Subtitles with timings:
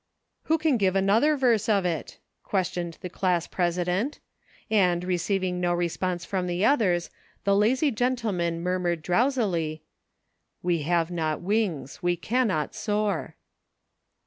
[0.45, 4.17] "Who can give another verse of it?" questioned the class president,
[4.67, 7.11] and, receiving no response from the others,
[7.43, 9.83] the lazy gentleman murmured drowsily:
[10.63, 13.35] "We have not wings; we cannot soar."